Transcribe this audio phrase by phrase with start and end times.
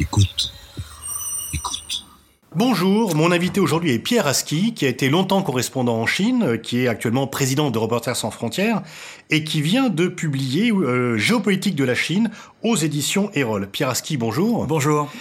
[0.00, 0.50] Écoute.
[1.52, 2.06] Écoute.
[2.56, 6.80] Bonjour, mon invité aujourd'hui est Pierre Aski, qui a été longtemps correspondant en Chine, qui
[6.80, 8.80] est actuellement président de Reporters sans frontières,
[9.28, 12.30] et qui vient de publier euh, Géopolitique de la Chine
[12.62, 13.68] aux éditions Erol.
[13.68, 14.66] Pierre Aski, bonjour.
[14.66, 15.12] Bonjour.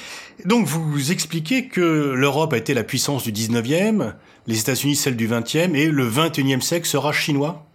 [0.46, 4.14] Donc vous expliquez que l'Europe a été la puissance du 19e,
[4.48, 7.69] les États-Unis celle du 20e, et le 21e siècle sera chinois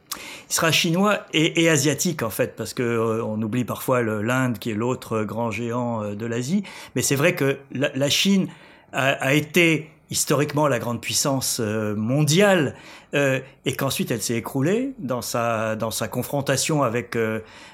[0.48, 4.70] il sera chinois et, asiatique en fait, parce que euh, on oublie parfois l'Inde qui
[4.70, 6.62] est l'autre grand géant euh, de l'Asie.
[6.94, 8.48] Mais c'est vrai que la, Chine
[8.92, 12.74] a, été historiquement la grande puissance euh, mondiale
[13.16, 17.16] et qu'ensuite elle s'est écroulée dans sa dans sa confrontation avec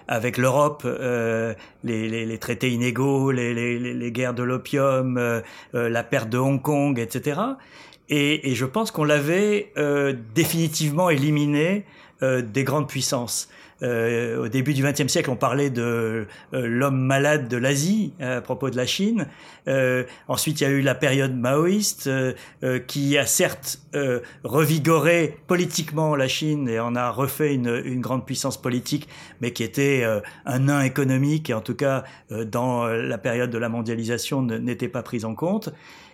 [0.07, 0.87] avec l'Europe,
[1.83, 5.19] les, traités inégaux, les, guerres de l'opium,
[5.73, 7.41] la perte de Hong Kong, etc.
[8.11, 9.73] Et, et je pense qu'on l'avait
[10.35, 11.87] définitivement éliminé
[12.23, 13.49] euh, des grandes puissances.
[13.83, 18.43] Euh, au début du XXe siècle, on parlait de euh, l'homme malade de l'Asie à
[18.43, 19.27] propos de la Chine.
[20.29, 22.11] ensuite, il y a eu la période maoïste
[22.87, 23.81] qui a certes
[24.45, 29.09] revigoré politiquement la Chine et en a refait une, une grande puissance politique,
[29.41, 30.05] mais qui était
[30.45, 35.03] un nain économique et en tout cas dans la période de la mondialisation n'était pas
[35.03, 35.71] prise en compte.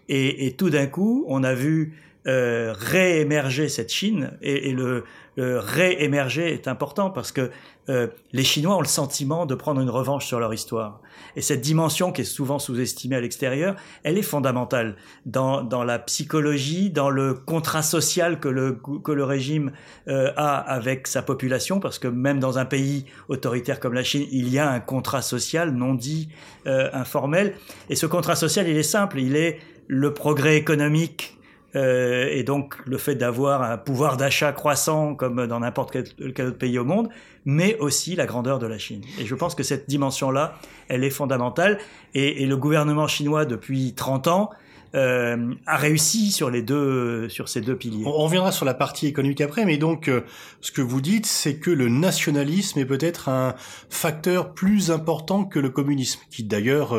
[0.08, 1.94] Et, et tout d'un coup, on a vu
[2.26, 5.04] euh, réémerger cette Chine et, et le,
[5.38, 7.50] réémerger est important parce que
[7.88, 11.00] euh, les Chinois ont le sentiment de prendre une revanche sur leur histoire.
[11.36, 15.98] Et cette dimension qui est souvent sous-estimée à l'extérieur, elle est fondamentale dans, dans la
[16.00, 19.72] psychologie, dans le contrat social que le, que le régime
[20.08, 24.26] euh, a avec sa population, parce que même dans un pays autoritaire comme la Chine,
[24.32, 26.28] il y a un contrat social non dit,
[26.66, 27.54] euh, informel.
[27.88, 31.35] Et ce contrat social, il est simple, il est le progrès économique
[31.76, 36.58] euh, et donc le fait d'avoir un pouvoir d'achat croissant comme dans n'importe quel, autre
[36.58, 37.08] pays au monde,
[37.44, 39.02] mais aussi la grandeur de la Chine.
[39.20, 40.54] Et je pense que cette dimension-là,
[40.88, 41.78] elle est fondamentale.
[42.14, 44.50] Et, le gouvernement chinois, depuis 30 ans,
[44.94, 48.04] euh, a réussi sur les deux sur ces deux piliers.
[48.06, 50.22] On, reviendra sur la partie économique après, mais donc euh,
[50.62, 53.54] ce que vous dites, c'est que le nationalisme est peut-être un
[53.90, 56.96] facteur plus important que le communisme, qui d'ailleurs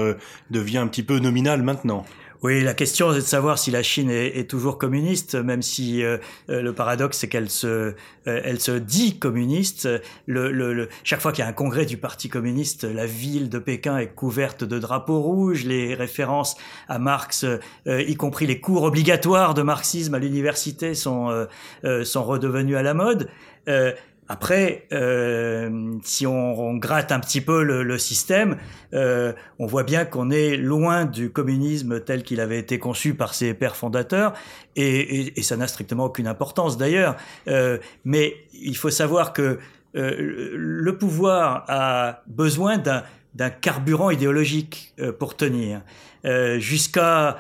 [0.52, 2.06] devient un petit peu nominal maintenant.
[2.48, 6.18] Oui, la question est de savoir si la Chine est, toujours communiste, même si euh,
[6.50, 7.94] euh, le paradoxe c'est qu'elle se, euh,
[8.26, 9.90] elle se dit communiste.
[10.28, 13.60] Le, le, chaque fois qu'il y a un congrès du Parti communiste, la ville de
[13.60, 15.66] Pékin est couverte de drapeaux rouges.
[15.66, 16.56] Les références
[16.88, 17.46] à Marx,
[17.86, 21.48] y compris les cours obligatoires de marxisme à l'université, sont
[22.06, 23.28] sont redevenus à la mode.
[24.30, 28.58] Après, euh, si on, on, gratte un petit peu le, le système,
[28.94, 33.34] euh, on voit bien qu'on est loin du communisme tel qu'il avait été conçu par
[33.34, 34.34] ses pères fondateurs,
[34.76, 37.16] et, et, et ça n'a strictement aucune importance d'ailleurs.
[37.48, 39.60] Euh, mais il faut savoir que
[39.96, 45.82] euh, le pouvoir a besoin d'un carburant idéologique euh, pour tenir.
[46.26, 47.38] Euh, jusqu'à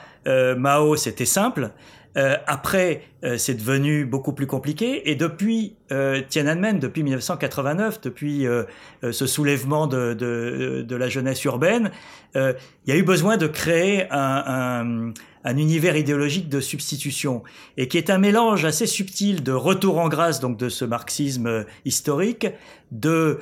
[0.57, 1.71] Mao, c'était simple.
[2.17, 5.09] Euh, après, euh, c'est devenu beaucoup plus compliqué.
[5.09, 8.63] Et depuis euh, Tiananmen, depuis 1989, depuis euh,
[9.11, 11.91] ce soulèvement de, de, de, la jeunesse urbaine,
[12.35, 12.53] il
[12.85, 15.13] y a eu besoin de créer un, un,
[15.43, 17.41] un, univers idéologique de substitution,
[17.77, 21.65] et qui est un mélange assez subtil de retour en grâce, donc de ce marxisme
[21.83, 22.45] historique,
[22.91, 23.39] de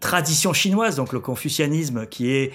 [0.00, 2.50] tradition chinoise, donc le confucianisme, qui est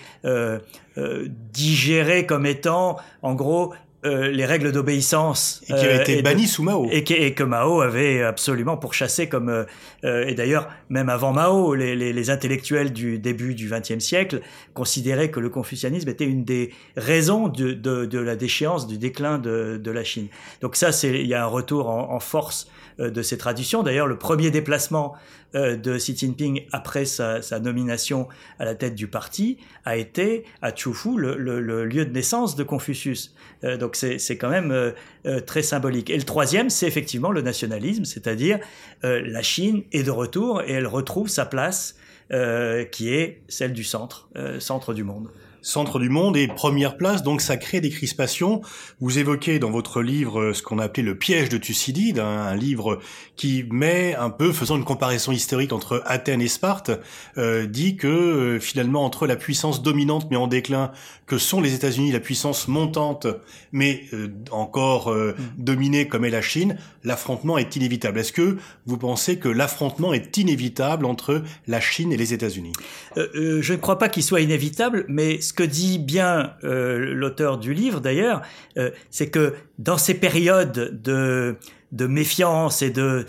[1.54, 3.74] digéré comme étant, en gros,
[4.06, 6.88] euh, les règles d'obéissance et qui a été euh, banni sous Mao.
[6.90, 11.76] et que, et que, Mao avait absolument pourchassé comme euh, et d'ailleurs même avant Mao
[11.76, 14.40] les, les, les, intellectuels du début du XXe siècle
[14.74, 19.38] considéraient que le confucianisme était une des raisons de, de, de la déchéance du déclin
[19.38, 20.28] de, de, la Chine.
[20.62, 23.84] Donc ça c'est il y a un retour en, en force de ces traditions.
[23.84, 25.16] D'ailleurs le premier déplacement
[25.54, 28.28] de Xi Jinping après sa, nomination
[28.60, 31.36] à la tête du parti a été à Chufu le,
[31.86, 33.34] lieu de naissance de Confucius
[33.64, 34.92] donc donc c'est quand même euh,
[35.26, 36.12] euh, très symbolique.
[36.12, 38.60] Et le troisième, c'est effectivement le nationalisme, c'est-à-dire
[39.04, 41.96] euh, la Chine est de retour et elle retrouve sa place
[42.92, 44.30] qui est celle du centre,
[44.60, 45.32] centre du monde
[45.62, 48.62] centre du monde et première place, donc ça crée des crispations.
[49.00, 52.56] Vous évoquez dans votre livre euh, ce qu'on a appelé le piège de Thucydide, un,
[52.56, 53.00] livre
[53.36, 56.92] qui met un peu, faisant une comparaison historique entre Athènes et Sparte,
[57.38, 60.92] euh, dit que euh, finalement entre la puissance dominante mais en déclin
[61.26, 63.28] que sont les États-Unis, la puissance montante
[63.72, 64.06] mais
[64.52, 65.34] encore mm.
[65.58, 68.20] dominée comme est la Chine, l'affrontement est inévitable.
[68.20, 68.58] Est-ce que
[68.88, 72.74] vous pensez que l'affrontement est inévitable entre la Chine et les États-Unis?
[73.16, 77.74] Je ne crois pas qu'il soit inévitable, mais ce que dit bien euh, l'auteur du
[77.74, 78.44] livre d'ailleurs,
[78.78, 81.58] euh, c'est que dans ces périodes de
[81.92, 83.26] de méfiance et de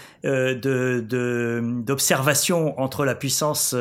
[1.82, 3.74] d'observation entre la puissance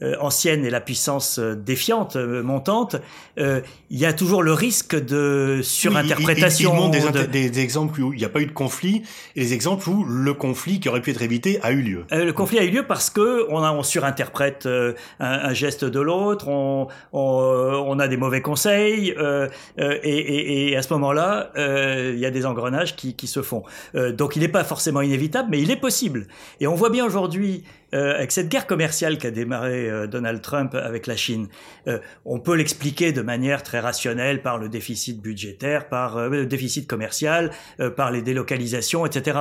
[0.00, 2.94] euh, ancienne et la puissance euh, défiante, euh, montante,
[3.36, 3.62] il
[3.98, 6.72] y a toujours le risque de surinterprétation.
[6.72, 9.02] Oui, il, il, des, des, exemples où il n'y a pas eu de conflit
[9.34, 12.04] et des exemples où le conflit qui aurait pu être évité a eu lieu.
[12.12, 16.00] le conflit a eu lieu parce que on, a, on surinterprète un, un, geste de
[16.00, 22.18] l'autre, on, on, on, a des mauvais conseils et, et, et, à ce moment-là, il
[22.18, 23.62] y a des engrenages qui, se font.
[23.94, 26.26] donc il n'est pas forcément inévitable, mais il est possible.
[26.60, 27.64] Et on voit bien aujourd'hui
[27.94, 31.48] euh, avec cette guerre commerciale qu'a démarré euh, Donald Trump avec la Chine,
[31.86, 36.86] euh, on peut l'expliquer de manière très rationnelle par le déficit budgétaire, par le déficit
[36.86, 37.50] commercial,
[37.96, 39.38] par les délocalisations, etc.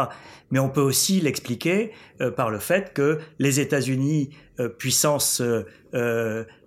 [0.52, 1.92] Mais on peut aussi l'expliquer
[2.36, 4.30] par le fait que les États-Unis,
[4.78, 5.42] puissance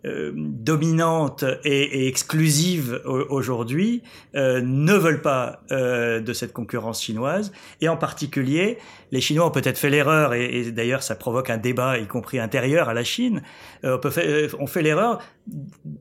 [0.07, 4.03] euh, dominante et, et, exclusive aujourd'hui
[4.35, 7.53] euh, ne veulent pas euh, de cette concurrence chinoise.
[7.83, 8.79] Et en particulier
[9.13, 12.39] les Chinois ont peut-être fait l'erreur et, et d'ailleurs ça provoque un débat y compris
[12.39, 13.43] intérieur à la Chine
[13.85, 15.19] euh, on, peut on fait l'erreur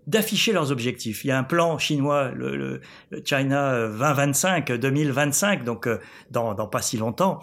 [0.05, 2.81] d'afficher leurs objectifs il y a un plan chinois le,
[3.23, 5.87] China 2025 2025 donc
[6.29, 7.39] dans, dans pas si longtemps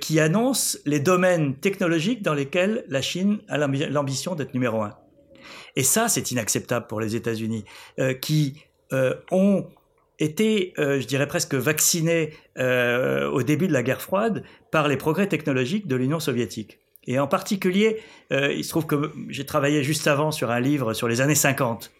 [0.00, 4.94] qui annonce les domaines technologiques dans lesquels la Chine a l'ambition d'être numéro un
[5.78, 7.64] et ça, c'est inacceptable pour les États-Unis,
[8.00, 9.68] euh, qui euh, ont
[10.18, 14.42] été, euh, je dirais presque vaccinés au début de la guerre froide
[14.72, 16.80] par les progrès technologiques de l'Union soviétique.
[17.08, 18.00] Et en particulier,
[18.30, 21.90] il se trouve que j'ai travaillé juste avant sur un livre sur les années 50.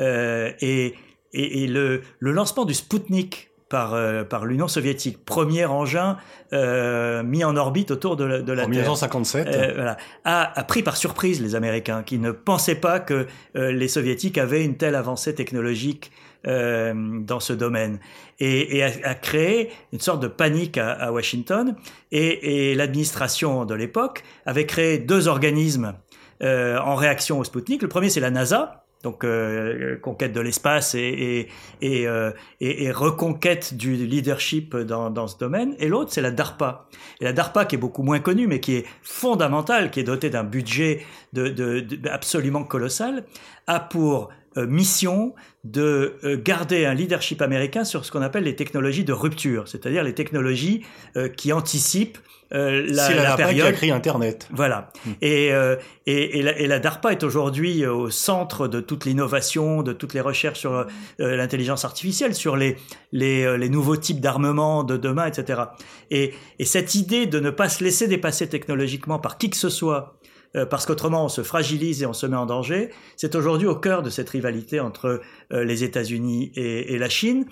[0.00, 0.94] et,
[1.34, 6.16] et, le, le, lancement du Sputnik par, euh, par l'Union soviétique, premier engin
[6.52, 9.46] euh, mis en orbite autour de la, de la en 1957.
[9.46, 13.26] Euh, voilà, a, a, pris par surprise les Américains, qui ne pensaient pas que
[13.56, 16.12] euh, les Soviétiques avaient une telle avancée technologique
[16.46, 17.98] euh, dans ce domaine,
[18.38, 21.76] et, et a, a, créé une sorte de panique à, à Washington.
[22.12, 25.94] Et, et l'administration de l'époque avait créé deux organismes
[26.42, 27.80] en réaction au Sputnik.
[27.80, 31.48] Le premier, c'est la NASA, donc euh, conquête de l'espace et,
[31.82, 35.76] et, euh, et, et, reconquête du leadership dans, dans ce domaine.
[35.78, 36.88] Et l'autre, c'est la DARPA.
[37.20, 40.30] Et la DARPA, qui est beaucoup moins connue, mais qui est fondamentale, qui est dotée
[40.30, 41.02] d'un budget
[41.34, 43.24] de, de, de, absolument colossal,
[43.66, 45.34] a pour euh, mission
[45.64, 50.04] de euh, garder un leadership américain sur ce qu'on appelle les technologies de rupture, c'est-à-dire
[50.04, 50.82] les technologies
[51.16, 52.18] euh, qui anticipent
[52.52, 53.66] euh, la, la, la période.
[53.66, 54.46] qui a créé Internet.
[54.52, 54.92] Voilà.
[55.06, 55.12] Hmm.
[55.22, 59.82] Et, euh, et, et, la, et, la, DARPA est aujourd'hui au centre de toute l'innovation,
[59.82, 60.86] de toutes les recherches sur euh,
[61.18, 62.76] l'intelligence artificielle, sur les,
[63.12, 65.62] les, les nouveaux types d'armement de demain, etc.
[66.10, 69.70] Et, et cette idée de ne pas se laisser dépasser technologiquement par qui que ce
[69.70, 70.18] soit,
[70.56, 73.74] euh, parce qu'autrement on se fragilise et on se met en danger, c'est aujourd'hui au
[73.74, 75.20] cœur de cette rivalité entre
[75.52, 77.46] euh, les États-Unis et, la Chine,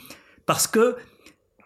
[0.46, 0.96] parce que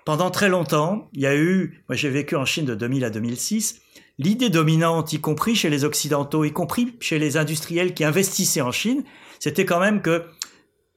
[0.05, 3.11] pendant très longtemps, il y a eu, moi j'ai vécu en Chine de 2000 à
[3.11, 3.81] 2006,
[4.19, 8.73] l'idée dominante, y compris chez les Occidentaux, y compris chez les industriels qui investissaient en
[8.73, 9.05] Chine,
[9.39, 10.25] c'était quand même que,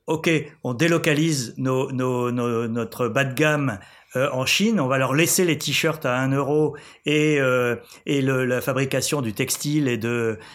[0.07, 0.29] ok,
[0.63, 3.79] on délocalise nos, nos, notre bas de gamme
[4.15, 6.75] euh, en Chine, on va leur laisser les t-shirts à 1 euro
[7.05, 7.75] et, euh,
[8.05, 9.99] et le, la fabrication du textile et,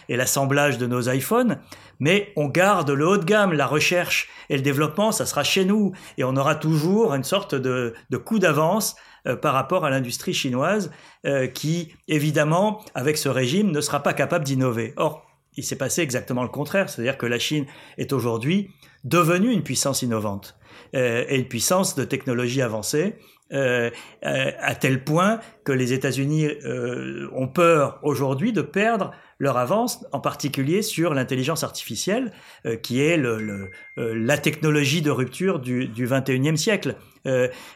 [0.09, 1.59] et l'assemblage de nos iPhones,
[1.99, 5.65] mais on garde le haut de gamme, la recherche et le développement, ça sera chez
[5.65, 8.95] nous et on aura toujours une sorte de, de coup d'avance
[9.27, 10.91] euh, par rapport à l'industrie chinoise
[11.25, 14.93] euh, qui, évidemment, avec ce régime, ne sera pas capable d'innover.
[14.97, 15.25] Or,
[15.57, 17.65] il s'est passé exactement le contraire, c'est-à-dire que la Chine
[17.97, 18.69] est aujourd'hui
[19.03, 20.57] devenue une puissance innovante
[20.95, 23.15] euh, et une puissance de technologie avancée
[23.53, 23.91] euh,
[24.25, 30.03] euh, à tel point que les États-Unis euh, ont peur aujourd'hui de perdre leur avance,
[30.13, 32.31] en particulier sur l'intelligence artificielle,
[32.65, 36.95] euh, qui est le, le, euh, la technologie de rupture du, du 21e siècle.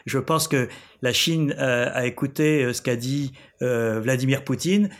[0.06, 0.68] je pense que
[1.02, 4.90] la Chine a écouté ce qu'a dit Vladimir Poutine,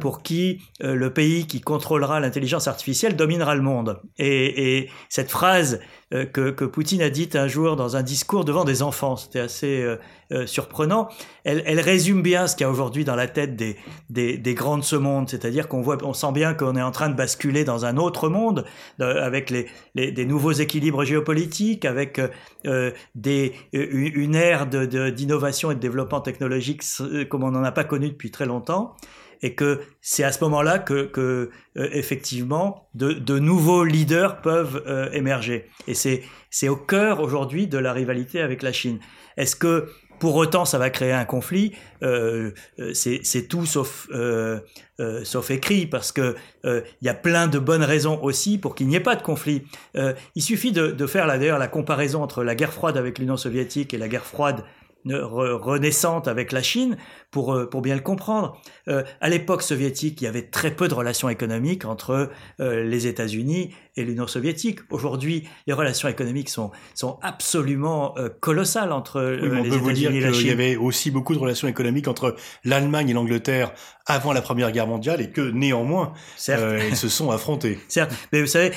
[0.00, 4.00] pour qui le pays qui contrôlera l'intelligence artificielle dominera le monde.
[4.16, 8.64] Et, et cette phrase que, que, Poutine a dite un jour dans un discours devant
[8.64, 9.84] des enfants, c'était assez
[10.32, 11.08] euh, surprenant,
[11.42, 13.76] elle, elle, résume bien ce qu'il y a aujourd'hui dans la tête des,
[14.10, 16.92] des, des grands de ce monde, c'est-à-dire qu'on voit, on sent bien qu'on est en
[16.92, 18.64] train de basculer dans un autre monde
[19.00, 22.20] avec les, les, des nouveaux équilibres géopolitiques, avec
[22.64, 26.84] euh, des, une ère d'innovation de, et de développement technologique
[27.28, 28.94] comme on n'en a pas connu depuis très longtemps
[29.42, 34.82] et que c'est à ce moment-là que, que euh, effectivement de, de, nouveaux leaders peuvent
[34.86, 35.68] euh, émerger.
[35.86, 38.98] Et c'est c'est au cœur aujourd'hui de la rivalité avec la Chine.
[39.36, 39.88] Est-ce que
[40.20, 41.72] pour autant, ça va créer un conflit?
[42.02, 44.60] Euh, euh c'est tout sauf euh,
[45.00, 48.86] euh, sauf écrit parce que il y a plein de bonnes raisons aussi pour qu'il
[48.86, 49.62] n'y ait pas de conflit.
[49.94, 53.94] Il suffit de, de faire d'ailleurs la comparaison entre la guerre froide avec l'Union soviétique
[53.94, 54.62] et la guerre froide
[55.06, 56.96] renaissante avec la Chine
[57.30, 58.60] pour, euh, pour bien le comprendre.
[58.88, 62.30] Euh, à l'époque soviétique, il y avait très peu de relations économiques entre
[62.60, 64.80] euh, les États-Unis et l'Union soviétique.
[64.90, 69.72] Aujourd'hui, les relations économiques sont, sont absolument euh, colossales entre oui, les États-Unis et la
[69.72, 69.74] Chine.
[69.74, 73.12] On peut vous dire qu'il y avait aussi beaucoup de relations économiques entre l'Allemagne et
[73.12, 73.72] l'Angleterre
[74.06, 76.12] avant la Première Guerre mondiale et que néanmoins,
[76.48, 77.78] ils se sont affrontés.
[77.88, 78.72] Certes, mais vous savez,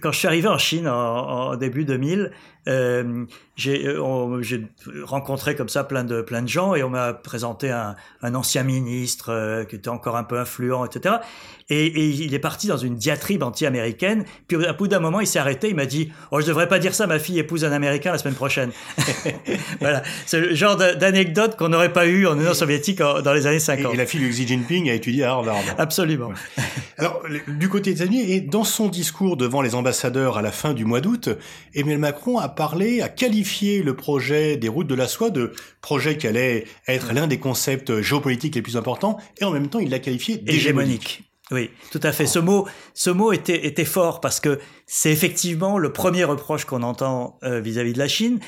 [0.00, 2.32] quand je suis arrivé en Chine en, en début 2000,
[2.68, 3.24] euh,
[3.56, 3.96] j'ai
[5.02, 7.96] rencontré comme ça plein de plein de gens et on m'a présenté un,
[8.34, 11.16] ancien ministre euh, qui était encore un peu influent, etc.
[11.70, 14.24] Et, et, il est parti dans une diatribe anti-américaine.
[14.46, 15.68] Puis à bout d'un moment, il s'est arrêté.
[15.68, 17.06] Il m'a dit "Oh, je devrais pas dire ça.
[17.06, 18.70] Ma fille épouse un Américain la semaine prochaine."
[19.80, 23.58] voilà, c'est le genre d'anecdote qu'on n'aurait pas eu en Union soviétique dans les années
[23.58, 23.92] 50.
[23.92, 25.62] Et, la fille de Xi Jinping a étudié à Harvard.
[25.76, 26.32] Absolument.
[26.96, 30.72] Alors, du côté des États-Unis, et dans son discours devant les ambassadeurs à la fin
[30.72, 31.28] du mois d'août,
[31.74, 36.16] Emmanuel Macron a parlé, a qualifié le projet des routes de la soie de projet
[36.16, 39.90] qui allait être l'un des concepts géopolitiques les plus importants, et en même temps, il
[39.90, 41.22] l'a qualifié d'hégémonique.
[41.50, 42.26] Oui, tout à fait.
[42.26, 46.82] Ce mot, ce mot était, était fort parce que c'est effectivement le premier reproche qu'on
[46.82, 48.40] entend vis-à-vis -vis de la Chine.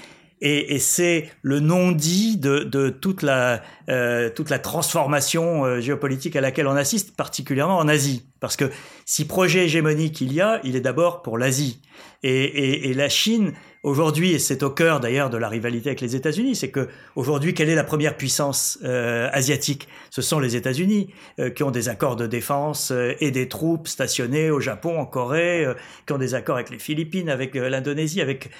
[0.42, 6.34] Et, et c'est le non-dit de, de, toute la euh, toute la transformation euh, géopolitique
[6.34, 8.26] à laquelle on assiste, particulièrement en Asie.
[8.40, 8.70] Parce que
[9.04, 11.82] si projet hégémonique il y a, il est d'abord pour l'Asie.
[12.22, 13.52] Et, et, et, la Chine
[13.82, 17.54] aujourd'hui, et c'est au cœur d'ailleurs de la rivalité avec les États-Unis, c'est que aujourd'hui,
[17.54, 19.88] quelle est la première puissance euh, asiatique?
[20.10, 23.88] Ce sont les États-Unis euh, qui ont des accords de défense euh, et des troupes
[23.88, 25.66] stationnées au Japon, en Corée,
[26.06, 28.50] qui ont des accords avec les Philippines, avec l'Indonésie, avec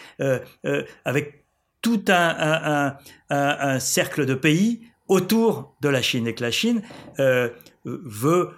[1.05, 1.45] avec
[1.83, 2.97] tout un, un,
[3.31, 6.27] un, un, cercle de pays autour de la Chine.
[6.27, 6.83] Et que la Chine
[7.19, 7.49] euh,
[7.85, 8.51] veut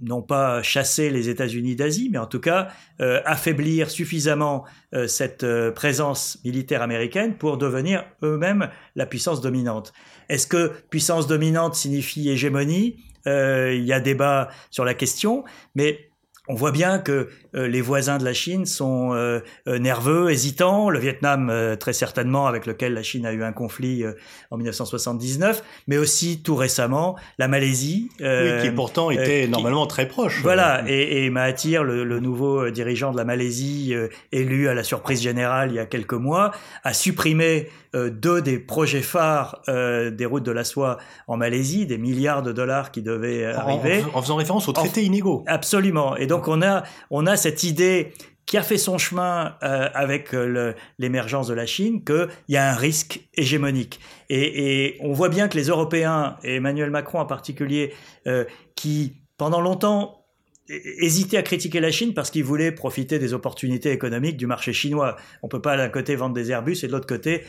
[0.00, 2.68] non pas chasser les États-Unis d'Asie, mais en tout cas
[3.00, 4.64] euh, affaiblir suffisamment
[4.94, 9.92] euh, cette euh, présence militaire américaine pour devenir eux-mêmes la puissance dominante.
[10.28, 13.04] Est-ce que puissance dominante signifie hégémonie?
[13.26, 16.09] Il y a débat sur la question, mais
[16.50, 20.90] on voit bien que euh, les voisins de la Chine sont euh, euh, nerveux, hésitants.
[20.90, 24.04] Le Vietnam, très certainement, avec lequel la Chine a eu un conflit
[24.50, 28.26] en 1979, mais aussi tout récemment la Malaisie, oui,
[28.62, 30.40] qui pourtant était qui, normalement très proche.
[30.42, 33.94] Voilà, et, et Mahathir, le, le, nouveau dirigeant de la Malaisie,
[34.32, 36.50] élu à la surprise générale il y a quelques mois,
[36.82, 42.42] a supprimé deux des projets phares des routes de la soie en Malaisie, des milliards
[42.42, 44.04] de dollars qui devaient arriver.
[44.14, 45.44] En, en faisant référence aux traités inégaux.
[45.46, 46.16] Absolument.
[46.16, 48.14] Et donc donc on a, on a cette idée
[48.46, 52.70] qui a fait son chemin euh, avec euh, l'émergence de la Chine, qu'il y a
[52.70, 54.00] un risque hégémonique.
[54.30, 57.92] Et, on voit bien que les Européens, et Emmanuel Macron en particulier,
[58.26, 58.44] euh,
[58.74, 60.24] qui pendant longtemps
[60.68, 65.16] hésitaient à critiquer la Chine parce qu'ils voulaient profiter des opportunités économiques du marché chinois.
[65.42, 67.42] On peut pas d'un côté vendre des Airbus et de l'autre côté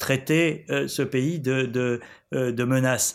[0.00, 2.00] traiter ce pays de, de,
[2.32, 3.14] de menaces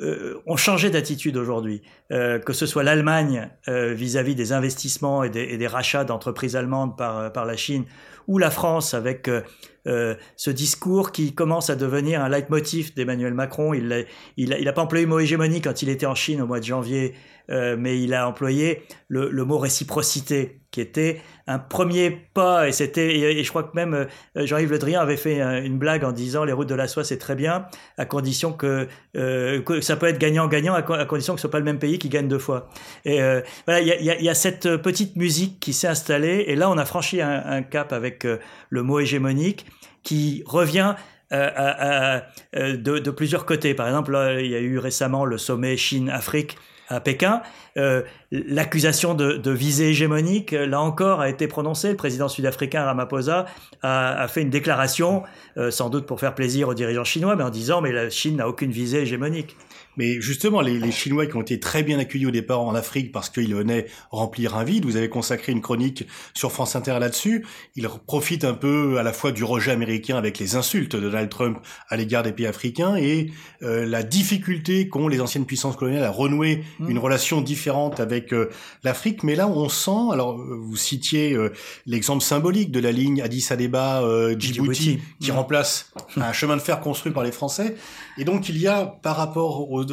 [0.00, 5.30] euh, ont changé d'attitude aujourd'hui, euh, que ce soit l'Allemagne euh, vis-à-vis des investissements et
[5.30, 7.84] des, rachats d'entreprises allemandes par, par la Chine,
[8.30, 9.42] ou la France avec euh,
[9.86, 13.74] euh, ce discours qui commence à devenir un leitmotiv d'Emmanuel Macron.
[13.74, 13.98] Il n'a
[14.36, 16.60] il il a pas employé le mot hégémonie quand il était en Chine au mois
[16.60, 17.14] de janvier,
[17.50, 22.68] euh, mais il a employé le, mot réciprocité, qui était un premier pas.
[22.68, 24.06] Et c'était, et, je crois que même euh,
[24.46, 27.18] Jean-Yves Le Drian avait fait une blague en disant les routes de la soie c'est
[27.18, 27.66] très bien,
[27.98, 31.64] à condition que, euh, ça peut être gagnant-gagnant, à, condition que ce soit pas le
[31.64, 32.68] même pays qui gagne deux fois.
[33.04, 36.78] Et euh, voilà, il y a, cette petite musique qui s'est installée, et là on
[36.78, 38.26] a franchi un, cap avec
[38.70, 39.66] le mot hégémonique
[40.02, 40.94] qui revient
[41.32, 42.20] euh,
[42.54, 43.74] de, plusieurs côtés.
[43.74, 46.56] Par exemple, il y a eu récemment le sommet Chine-Afrique
[46.90, 47.42] à Pékin.
[47.76, 51.90] Euh, L'accusation de, visée hégémonique, là encore, a été prononcée.
[51.90, 53.46] Le président sud-africain Ramaphosa
[53.82, 55.22] a, a, fait une déclaration,
[55.56, 58.36] euh, sans doute pour faire plaisir aux dirigeants chinois, mais en disant mais la Chine
[58.36, 59.56] n'a aucune visée hégémonique.
[59.96, 63.12] Mais justement, les, les, Chinois qui ont été très bien accueillis au départ en Afrique
[63.12, 67.44] parce qu'ils venaient remplir un vide, vous avez consacré une chronique sur France Inter là-dessus,
[67.76, 71.28] ils profitent un peu à la fois du rejet américain avec les insultes de Donald
[71.28, 73.30] Trump à l'égard des pays africains et
[73.62, 76.90] euh, la difficulté qu'ont les anciennes puissances coloniales à renouer mmh.
[76.90, 78.50] une relation différente avec euh,
[78.84, 79.22] l'Afrique.
[79.22, 81.52] Mais là, on sent, alors vous citiez euh,
[81.86, 84.02] l'exemple symbolique de la ligne Addis Abeba
[84.38, 85.34] Djibouti, Djibouti, qui mmh.
[85.34, 87.76] remplace un chemin de fer construit par les Français.
[88.18, 89.84] Et donc il y a par rapport au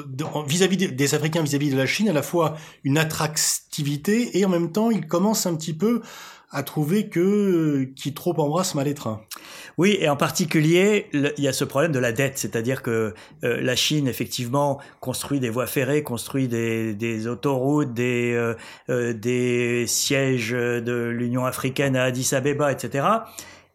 [0.48, 4.46] vis-à-vis -vis des Africains, vis-à-vis -vis de la Chine, à la fois une attractivité et
[4.46, 6.02] en même temps, ils commencent un petit peu
[6.50, 9.22] à trouver que qui trop embrasse mal étreint.
[9.78, 13.14] Oui, et en particulier, il y a ce problème de la dette, c'est-à-dire que
[13.44, 18.56] euh, la Chine, effectivement, construit des voies ferrées, construit des, des autoroutes, des, euh,
[18.90, 23.06] euh, des sièges de l'Union africaine à Addis Abeba, etc.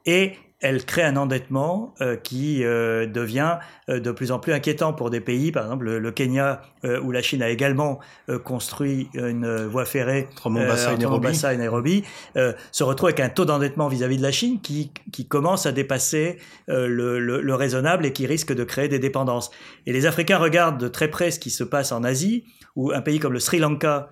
[0.07, 4.93] Et elle crée un endettement euh, qui euh, devient euh, de plus en plus inquiétant
[4.93, 6.63] pour des pays, par exemple le, Kenya,
[7.03, 8.01] où la Chine a également
[8.45, 12.05] construit une voie ferrée entre Mombasa et Nairobi,
[12.35, 16.39] se retrouve avec un taux d'endettement vis-à-vis de la Chine qui, qui commence à dépasser
[16.69, 16.87] le,
[17.19, 19.51] le, le, raisonnable et qui risque de créer des dépendances.
[19.87, 22.45] Et les Africains regardent de très près ce qui se passe en Asie,
[22.77, 24.09] où un pays comme le Sri Lanka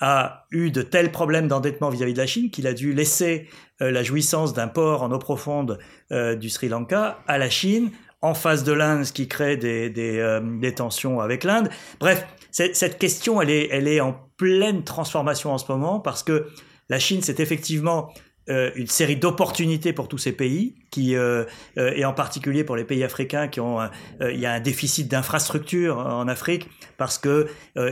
[0.00, 3.48] a eu de tels problèmes d'endettement vis-à-vis de la Chine qu'il a dû laisser
[3.82, 5.78] euh, la jouissance d'un port en eau profonde
[6.10, 7.90] euh, du Sri Lanka à la Chine,
[8.22, 11.68] en face de l'Inde, ce qui crée des, euh, tensions avec l'Inde.
[12.00, 16.48] Bref, cette question, elle est, elle est en pleine transformation en ce moment parce que
[16.88, 18.12] la Chine, c'est effectivement
[18.48, 21.44] euh, une série d'opportunités pour tous ces pays, qui euh,
[21.76, 23.78] euh, et en particulier pour les pays africains qui ont,
[24.20, 27.46] il y a un déficit d'infrastructures en Afrique parce que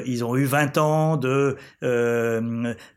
[0.07, 1.57] ils ont eu 20 ans de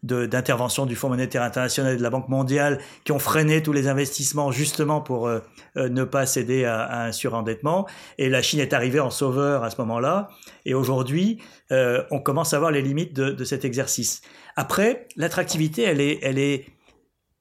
[0.03, 3.87] d'intervention du Fonds monétaire international et de la Banque mondiale qui ont freiné tous les
[3.87, 5.29] investissements justement pour
[5.75, 7.87] ne pas céder à, un surendettement.
[8.17, 10.29] Et la Chine est arrivée en sauveur à ce moment-là.
[10.65, 11.39] Et aujourd'hui,
[11.69, 14.21] on commence à voir les limites de, de cet exercice.
[14.55, 16.65] Après, l'attractivité, elle est, elle est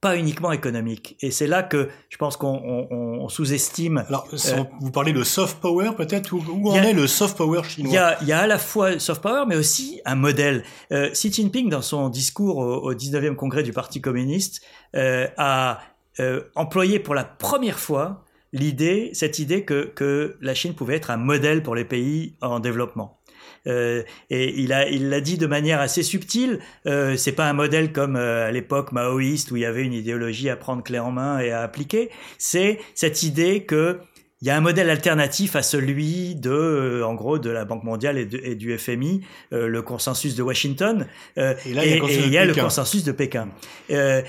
[0.01, 1.17] pas uniquement économique.
[1.21, 4.05] Et c'est là que je pense qu'on sous-estime.
[4.09, 7.63] Alors, euh, vous parlez de soft power peut-être Où, où en est le soft power
[7.65, 7.91] chinois?
[7.91, 10.65] Il y, a, y, a, à la fois soft power, mais aussi un modèle.
[10.93, 14.63] Euh, Xi Jinping, dans son discours au, 19e congrès du Parti communiste,
[14.97, 15.81] euh, a
[16.19, 21.11] euh, employé pour la première fois l'idée, cette idée que, que la Chine pouvait être
[21.11, 23.20] un modèle pour les pays en développement.
[23.67, 26.61] Euh, et il a, il l'a dit de manière assez subtile.
[26.87, 29.93] Euh, c'est pas un modèle comme euh, à l'époque maoïste où il y avait une
[29.93, 32.11] idéologie à prendre clé en main et à appliquer.
[32.39, 33.99] C'est cette idée que
[34.43, 37.85] il y a un modèle alternatif à celui de, euh, en gros, de la Banque
[37.85, 42.55] mondiale et, et du FMI, le consensus de Washington, et, là, il y a, le
[42.55, 43.49] consensus de Pékin,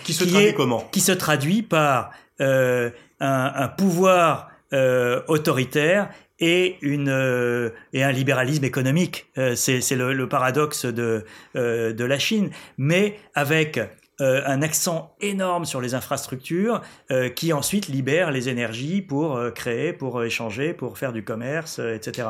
[0.03, 0.85] qui se traduit comment?
[0.91, 2.11] Qui se traduit par
[2.41, 4.49] un, un, pouvoir
[5.29, 6.09] autoritaire
[6.41, 9.27] et une euh, et un libéralisme économique.
[9.37, 11.23] Euh, c'est le, le, paradoxe de
[11.55, 13.79] euh, de la Chine, mais avec
[14.23, 16.83] un accent énorme sur les infrastructures
[17.35, 22.27] qui ensuite libèrent les énergies pour créer, pour échanger, pour faire du commerce, etc.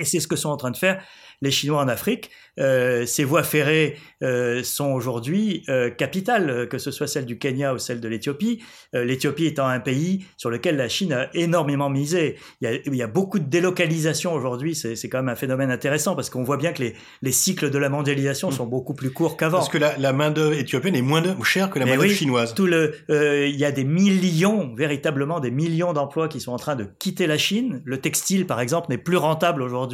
[0.00, 1.02] Et c'est ce que sont en train de faire
[1.42, 2.30] les Chinois en Afrique.
[2.58, 7.74] Euh, ces voies ferrées euh, sont aujourd'hui euh, capitales, que ce soit celle du Kenya
[7.74, 8.62] ou celle de l'Éthiopie.
[8.92, 12.36] L'Éthiopie étant un pays sur lequel la Chine a énormément misé.
[12.60, 14.74] Il y a, il y a beaucoup de délocalisation aujourd'hui.
[14.74, 17.78] C'est quand même un phénomène intéressant parce qu'on voit bien que les, les, cycles de
[17.78, 19.58] la mondialisation sont beaucoup plus courts qu'avant.
[19.58, 22.54] Parce que la, la main d'œuvre éthiopienne est moins chère que la main d'œuvre chinoise.
[22.54, 26.76] Tout le, il y a des millions, véritablement des millions d'emplois qui sont en train
[26.76, 27.82] de quitter la Chine.
[27.84, 29.85] Le textile, par exemple, n'est plus rentable aujourd'hui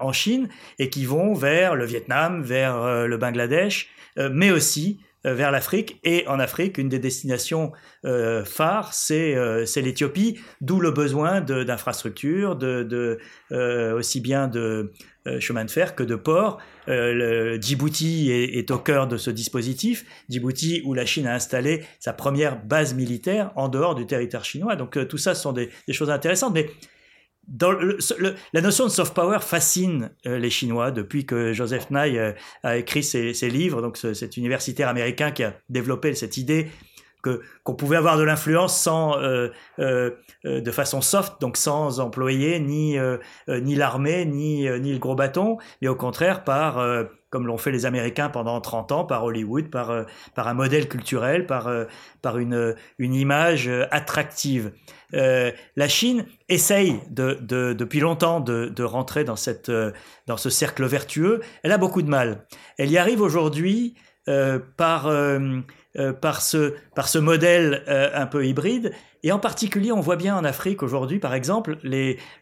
[0.00, 5.00] en Chine et qui vont vers le Vietnam, vers euh, le Bangladesh, euh, mais aussi
[5.24, 6.00] euh, vers l'Afrique.
[6.04, 7.72] Et en Afrique, une des destinations
[8.44, 9.36] phares, c'est
[9.76, 13.18] l'Éthiopie, d'où le besoin d'infrastructures, de,
[13.96, 14.92] aussi bien de
[15.38, 16.58] chemin de fer que de ports.
[16.88, 20.04] le Djibouti est, au cœur de ce dispositif.
[20.28, 24.74] Djibouti, où la Chine a installé sa première base militaire en dehors du territoire chinois.
[24.74, 26.54] Donc tout ça, sont des, des choses intéressantes.
[26.54, 26.68] Mais
[27.48, 32.76] la notion de soft power fascine euh, les Chinois depuis que Joseph Nye euh, a
[32.76, 33.82] écrit ses, ses livres.
[33.82, 36.70] Donc, cet universitaire américain qui a développé cette idée
[37.22, 42.96] que qu'on pouvait avoir de l'influence sans euh, de façon soft, donc sans employer ni
[43.46, 46.84] ni l'armée ni ni le gros bâton, mais au contraire par
[47.30, 51.46] comme l'ont fait les Américains pendant 30 ans, par Hollywood, par, par un modèle culturel,
[51.46, 51.70] par,
[52.22, 54.72] par une, une image attractive.
[55.14, 59.24] Euh, la Chine essaye de, de, depuis longtemps de, rentrer
[59.68, 59.92] euh,
[60.26, 61.40] dans ce cercle vertueux.
[61.62, 62.46] Elle a beaucoup de mal.
[62.78, 63.94] Elle y arrive aujourd'hui
[64.28, 65.10] euh, par,
[66.42, 67.82] ce, modèle
[68.14, 68.92] un peu hybride.
[69.24, 71.78] Et en particulier, on voit bien en Afrique aujourd'hui, par exemple,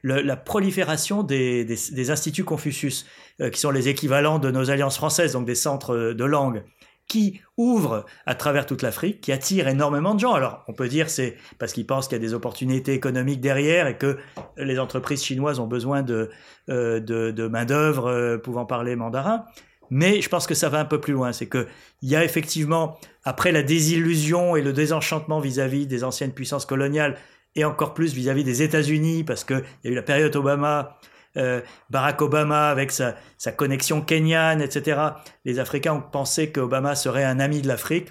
[0.02, 3.06] la prolifération des, des instituts Confucius,
[3.52, 6.62] qui sont les équivalents de nos alliances françaises, donc des centres de langue
[7.10, 10.32] qui ouvre à travers toute l'Afrique, qui attire énormément de gens.
[10.32, 13.88] Alors, on peut dire c'est parce qu'ils pensent qu'il y a des opportunités économiques derrière
[13.88, 14.16] et que
[14.56, 16.30] les entreprises chinoises ont besoin de,
[16.68, 19.44] euh, main-d'œuvre euh, pouvant parler mandarin.
[19.90, 21.32] Mais je pense que ça va un peu plus loin.
[21.32, 21.66] C'est que
[22.00, 27.16] il y a effectivement, après la désillusion et le désenchantement vis-à-vis des anciennes puissances coloniales,
[27.56, 30.96] et encore plus vis-à-vis des États-Unis, parce qu'il y a eu la période Obama
[31.36, 33.14] euh, Barack Obama avec sa,
[33.56, 35.00] connexion kenyane, etc.
[35.44, 38.08] Les Africains ont pensé qu'Obama serait un ami de l'Afrique.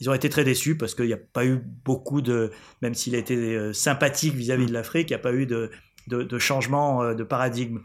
[0.00, 2.50] Ils ont été très déçus parce qu'il n'y a pas eu beaucoup de,
[2.82, 5.70] même s'il a été euh, sympathique vis-à-vis de l'Afrique, il n'y a pas eu de,
[6.38, 7.80] changement euh, de paradigme.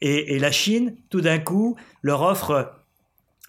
[0.00, 2.72] Et, la Chine, tout d'un coup, leur offre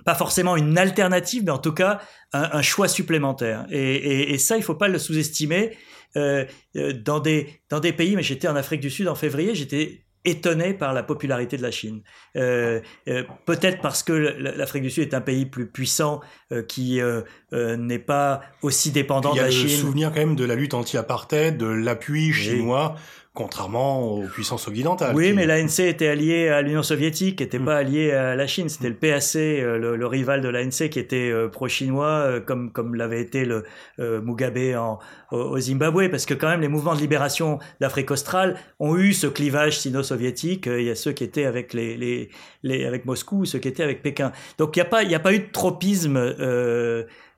[0.05, 1.99] pas forcément une alternative, mais en tout cas
[2.31, 3.65] un, choix supplémentaire.
[3.71, 5.75] Et, ça, il faut pas le sous-estimer.
[6.15, 10.73] Dans des dans des pays, mais j'étais en Afrique du Sud en février, j'étais étonné
[10.73, 12.01] par la popularité de la Chine.
[12.35, 17.01] Euh, euh, Peut-être parce que l'Afrique du Sud est un pays plus puissant euh, qui
[17.01, 17.21] euh,
[17.53, 19.67] euh, n'est pas aussi dépendant de la Chine.
[19.67, 22.95] Il y a le souvenir quand même de la lutte anti-apartheid, de l'appui chinois
[23.33, 25.15] contrairement aux puissances occidentales.
[25.15, 27.65] Oui, mais l'ANC était alliée à l'Union soviétique, n'était hmm.
[27.65, 28.69] pas alliée à la Chine.
[28.69, 32.71] C'était le PAC, euh, le, le rival de l'ANC, qui était euh, pro-chinois, euh, comme
[32.71, 33.63] comme l'avait été le
[33.97, 34.99] Mugabe en,
[35.31, 39.27] au, Zimbabwe, parce que quand même les mouvements de libération d'Afrique australe ont eu ce
[39.27, 40.67] clivage sino-soviétique.
[40.67, 42.29] Il y a ceux qui étaient avec les, les,
[42.61, 44.31] les avec Moscou, ceux qui étaient avec Pékin.
[44.59, 46.17] Donc il n'y a pas il y a pas eu de tropisme.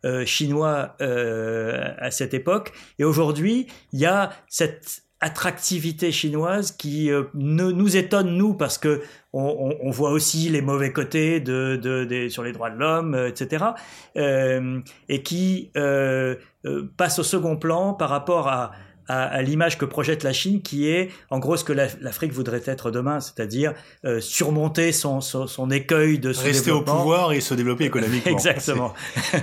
[0.06, 2.74] Euh, chinois euh, à cette époque.
[3.00, 8.78] Et aujourd'hui, il y a cette attractivité chinoise qui euh, ne nous étonne nous parce
[8.78, 9.02] que
[9.38, 13.66] on, voit aussi les mauvais côtés de, sur les droits de l'homme, euh, etc.
[14.16, 15.72] Euh, et qui
[16.96, 18.72] passe au second plan par rapport à
[19.08, 22.62] à, à l'image que projette la Chine, qui est en gros ce que l'Afrique voudrait
[22.66, 23.74] être demain, c'est-à-dire
[24.06, 28.32] euh, surmonter son, son, son, écueil de rester au pouvoir et se développer économiquement.
[28.32, 28.94] Exactement.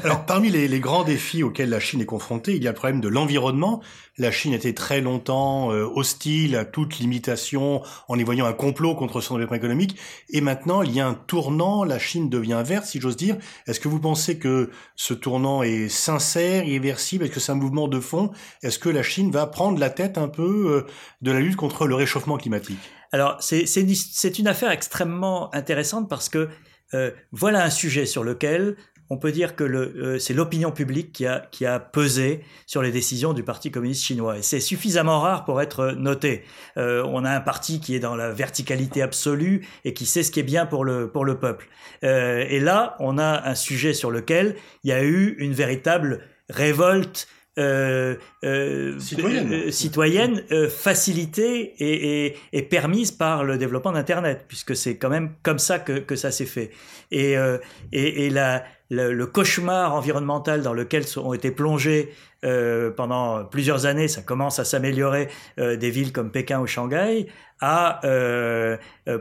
[0.04, 2.76] Alors parmi les, les, grands défis auxquels la Chine est confrontée, il y a le
[2.76, 3.82] problème de l'environnement.
[4.18, 8.94] La Chine était très longtemps euh, hostile à toute limitation en y voyant un complot
[8.94, 9.96] contre son développement économique,
[10.28, 11.82] et maintenant il y a un tournant.
[11.84, 13.36] La Chine devient verte, si j'ose dire.
[13.66, 17.24] Est-ce que vous pensez que ce tournant est sincère, irréversible?
[17.24, 18.32] Est-ce que c'est un mouvement de fond?
[18.62, 20.86] Est-ce que la Chine va prendre la tête un peu euh,
[21.20, 22.80] de la lutte contre le réchauffement climatique
[23.12, 26.48] Alors, c'est une affaire extrêmement intéressante parce que
[26.94, 28.76] euh, voilà un sujet sur lequel
[29.08, 32.90] on peut dire que euh, c'est l'opinion publique qui a, qui a pesé sur les
[32.90, 34.38] décisions du Parti communiste chinois.
[34.38, 36.44] Et c'est suffisamment rare pour être noté.
[36.76, 40.40] on a un parti qui est dans la verticalité absolue et qui sait ce qui
[40.40, 41.68] est bien pour le, pour le peuple.
[42.02, 47.28] et là, on a un sujet sur lequel il y a eu une véritable révolte
[47.58, 54.46] euh, euh, citoyenne, euh, citoyenne euh, facilitée et, et, et, permise par le développement d'Internet,
[54.48, 56.70] puisque c'est quand même comme ça que, que ça s'est fait.
[57.10, 57.58] Et, euh,
[57.92, 63.86] et, et la, le, le, cauchemar environnemental dans lequel ont été plongés euh, pendant plusieurs
[63.86, 65.28] années, ça commence à s'améliorer,
[65.58, 67.26] euh, des villes comme Pékin ou Shanghai,
[67.60, 68.76] a euh,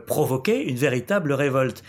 [0.08, 1.84] provoqué une véritable révolte.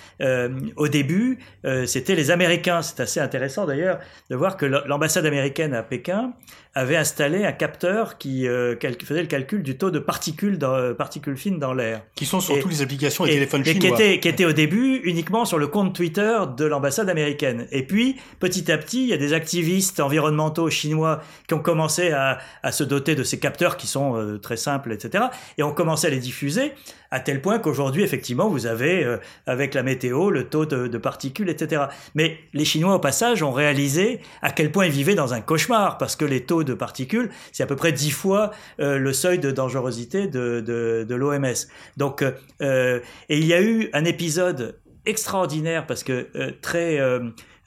[0.76, 1.38] au début,
[1.86, 2.82] c'était les Américains.
[2.82, 6.34] C'est assez intéressant d'ailleurs de voir que l'ambassade américaine à Pékin
[6.74, 11.36] avait installé un capteur qui euh, faisait le calcul du taux de particules, dans, particules
[11.36, 12.02] fines dans l'air.
[12.14, 13.80] Qui sont sur toutes les applications et, téléphones chinois.
[13.80, 17.66] Qui était, qui était au début uniquement sur le compte Twitter de l'ambassade américaine.
[17.72, 22.12] Et puis, petit à petit, il y a des activistes environnementaux chinois qui ont commencé
[22.12, 22.38] à,
[22.70, 25.24] se doter de ces capteurs qui sont euh, très simples, etc.
[25.58, 26.72] Et ont commencé à les diffuser
[27.10, 31.50] à tel point qu'aujourd'hui, effectivement, vous avez, euh, avec la météo, le taux de, particules,
[31.50, 31.84] etc.
[32.14, 35.98] Mais les Chinois, au passage, ont réalisé à quel point ils vivaient dans un cauchemar,
[35.98, 39.38] parce que les taux de particules, c'est à peu près dix fois euh, le seuil
[39.38, 41.66] de dangerosité de, de, l'OMS.
[41.96, 46.28] Donc, et il y a eu un épisode extraordinaire, parce que
[46.62, 46.98] très...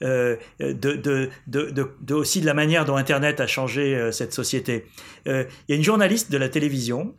[0.02, 4.84] Euh, de, de, aussi de la manière dont Internet a changé cette société.
[5.26, 7.14] Euh, il y a une journaliste de la télévision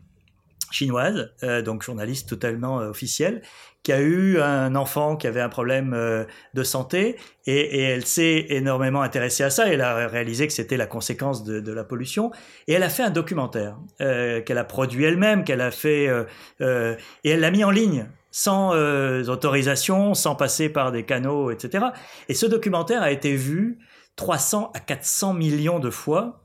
[0.71, 3.41] chinoise, euh, donc journaliste totalement euh, officielle,
[3.83, 8.47] qui a eu un enfant qui avait un problème euh, de santé et, elle s'est
[8.49, 9.71] énormément intéressée à ça.
[9.71, 12.31] Elle a réalisé que c'était la conséquence de, la pollution
[12.67, 16.95] et elle a fait un documentaire euh, qu'elle a produit elle-même, qu'elle a fait euh,
[17.23, 18.07] et elle l'a mis en ligne
[18.37, 18.71] sans
[19.29, 21.85] autorisation, sans passer par des canaux, etc.
[22.29, 23.79] Et ce documentaire a été vu
[24.15, 26.43] 300 à 400 millions de fois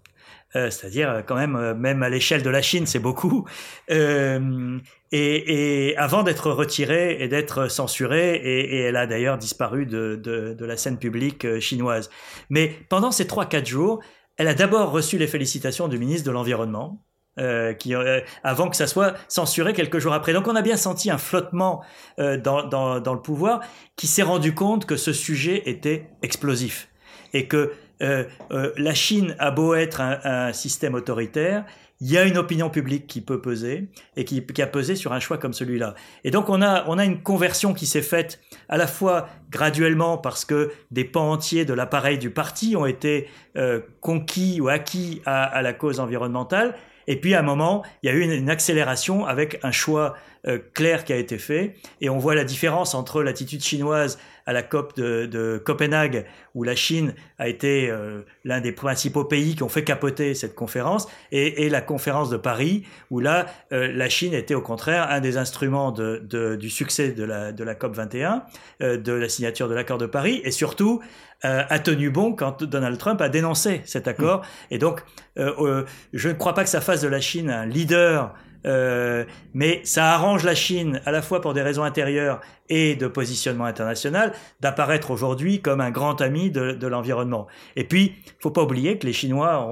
[0.54, 3.46] euh, c'est-à-dire euh, quand même, euh, même à l'échelle de la Chine, c'est beaucoup.
[3.90, 4.78] Euh,
[5.10, 10.98] et, avant d'être retirée et d'être censurée, et, elle a d'ailleurs disparu de, la scène
[10.98, 12.10] publique chinoise.
[12.50, 14.02] Mais pendant ces trois quatre jours,
[14.36, 17.04] elle a d'abord reçu les félicitations du ministre de l'environnement.
[17.38, 20.34] Euh, qui, euh, avant que ça soit censuré quelques jours après.
[20.34, 21.82] Donc on a bien senti un flottement
[22.18, 23.60] euh, dans, dans, dans, le pouvoir
[23.96, 26.88] qui s'est rendu compte que ce sujet était explosif
[27.32, 31.64] et que euh, euh, la Chine a beau être un, un, système autoritaire,
[32.00, 35.12] il y a une opinion publique qui peut peser et qui, qui a pesé sur
[35.12, 35.94] un choix comme celui-là.
[36.24, 40.18] Et donc on a, on a une conversion qui s'est faite à la fois graduellement
[40.18, 45.22] parce que des pans entiers de l'appareil du parti ont été euh, conquis ou acquis
[45.24, 46.74] à, à la cause environnementale,
[47.06, 50.14] et puis à un moment, il y a eu une, accélération avec un choix
[50.46, 51.74] euh, clair qui a été fait.
[52.00, 56.74] Et on voit la différence entre l'attitude chinoise à la COP de, Copenhague, où la
[56.74, 61.68] Chine a été euh, l'un des principaux pays qui ont fait capoter cette conférence, et,
[61.68, 65.92] la conférence de Paris, où là, euh, la Chine était au contraire un des instruments
[65.92, 68.44] du succès de la, de la COP 21,
[68.80, 71.00] de la signature de l'accord de Paris, et surtout
[71.44, 74.40] a tenu bon quand Donald Trump a dénoncé cet accord.
[74.40, 74.74] Mmh.
[74.74, 75.02] Et donc,
[75.36, 78.32] je ne crois pas que ça fasse de la Chine un leader
[78.66, 83.06] euh, mais ça arrange la Chine à la fois pour des raisons intérieures et de
[83.06, 87.46] positionnement international d'apparaître aujourd'hui comme un grand ami de, l'environnement.
[87.76, 89.66] Et puis, faut pas oublier que les Chinois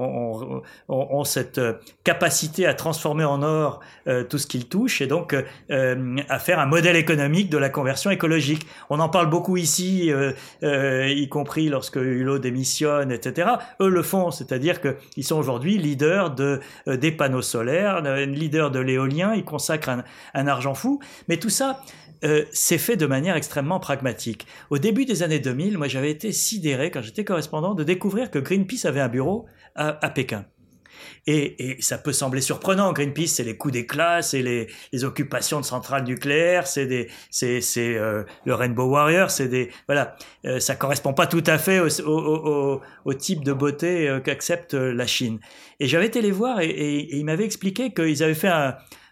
[0.87, 1.73] ont, cette euh,
[2.03, 5.35] capacité à transformer en or euh, tout ce qu'ils touchent et donc
[5.69, 8.67] à faire un modèle économique de la conversion écologique.
[8.89, 10.11] On en parle beaucoup ici,
[10.61, 13.49] y compris lorsque Hulot démissionne, etc.
[13.79, 19.33] Eux le font, c'est-à-dire qu'ils sont aujourd'hui leaders de, des panneaux solaires, leaders de l'éolien,
[19.33, 20.99] ils consacrent un, argent fou.
[21.27, 21.81] Mais tout ça,
[22.23, 24.47] euh, c'est fait de manière extrêmement pragmatique.
[24.69, 28.39] Au début des années 2000, moi j'avais été sidéré quand j'étais correspondant de découvrir que
[28.39, 30.45] Greenpeace avait un bureau à, Pékin.
[31.27, 32.93] Et, ça peut sembler surprenant.
[32.93, 38.53] Greenpeace, c'est les coups d'éclat, c'est les, occupations de centrales nucléaires, c'est c'est, euh, le
[38.53, 43.53] Rainbow Warrior, c'est des, voilà, euh, ça correspond pas tout à fait au, type de
[43.53, 45.39] beauté qu'accepte la Chine.
[45.79, 48.51] Et j'avais été les voir et, et, ils m'avaient expliqué qu'ils avaient fait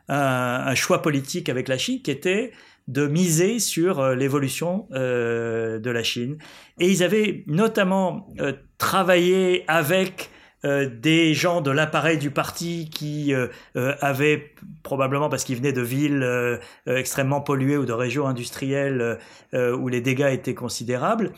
[0.10, 2.52] un, choix politique avec la Chine qui était
[2.90, 6.38] de miser sur euh, l'évolution euh, de la Chine.
[6.80, 10.32] Et ils avaient notamment euh, travaillé avec
[10.64, 13.34] des gens de l'appareil du parti qui
[13.76, 14.52] avaient,
[14.84, 19.18] probablement parce qu'ils venaient de villes extrêmement polluées ou de régions industrielles
[19.54, 21.32] où les dégâts étaient considérables,